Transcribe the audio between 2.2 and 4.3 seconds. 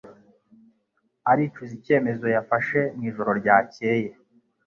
yafashe mu ijoro ryakeye